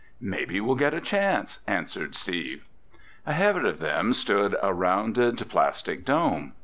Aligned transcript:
"Maybe 0.19 0.59
we'll 0.59 0.73
get 0.77 0.93
the 0.93 0.99
chance," 0.99 1.59
answered 1.67 2.15
Steve. 2.15 2.65
Ahead 3.27 3.63
of 3.63 3.77
them 3.77 4.13
stood 4.13 4.55
a 4.63 4.73
rounded 4.73 5.37
plastic 5.47 6.03
dome. 6.05 6.53